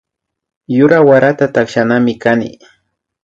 Yura 0.75 0.99
warata 1.07 1.45
takshanami 1.53 2.13
kani 2.23 2.49